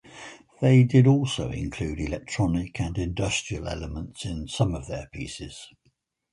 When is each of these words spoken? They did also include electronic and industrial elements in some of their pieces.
They 0.61 0.83
did 0.83 1.05
also 1.05 1.51
include 1.51 1.99
electronic 1.99 2.79
and 2.81 2.97
industrial 2.97 3.67
elements 3.67 4.25
in 4.25 4.47
some 4.47 4.73
of 4.73 4.87
their 4.87 5.05
pieces. 5.13 5.67